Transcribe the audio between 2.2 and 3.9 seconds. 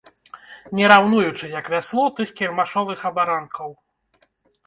кірмашовых абаранкаў.